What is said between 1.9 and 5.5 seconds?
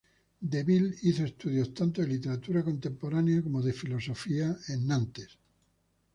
de literatura comparada como de filosofía en Nantes.